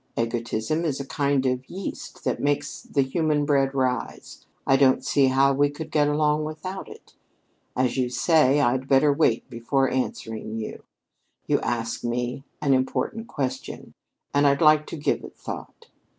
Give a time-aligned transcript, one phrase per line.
[0.17, 4.43] Egotism is a kind of yeast that makes the human bread rise.
[4.65, 7.13] I don't see how we could get along without it.
[7.75, 10.81] As you say, I'd better wait before answering you.
[11.45, 13.93] You've asked me an important question,
[14.33, 15.85] and I'd like to give it thought.